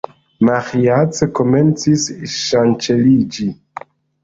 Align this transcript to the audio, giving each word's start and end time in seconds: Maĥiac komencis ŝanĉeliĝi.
Maĥiac 0.47 1.19
komencis 1.41 2.07
ŝanĉeliĝi. 2.39 3.49